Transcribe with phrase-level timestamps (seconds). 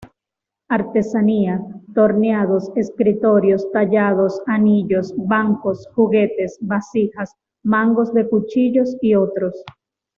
[0.71, 1.63] Artesanía:
[1.93, 9.63] torneados, escritorios, tallados, anillos, bancos, juguetes, vasijas, mangos de cuchillos y otros.